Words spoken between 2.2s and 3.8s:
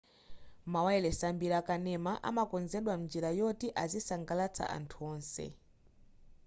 amakonzedwa mnjira yoti